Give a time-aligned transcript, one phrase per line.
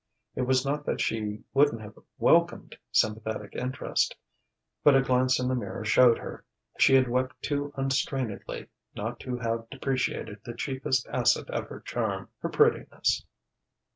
[0.33, 4.15] It was not that she wouldn't have welcomed sympathetic interest,
[4.83, 6.43] but a glance in the mirror showed her
[6.79, 12.29] she had wept too unrestrainedly not to have depreciated the chiefest asset of her charm
[12.39, 13.23] her prettiness.